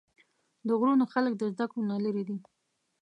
د 0.67 0.69
غرونو 0.79 1.05
خلق 1.13 1.33
د 1.37 1.43
زدکړو 1.53 1.81
نه 1.91 1.97
لرې 2.03 2.23
دي 2.29 2.37